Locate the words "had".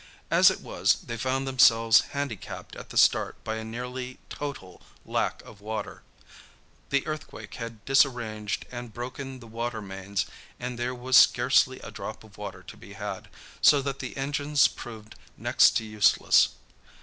7.61-7.85, 12.93-13.29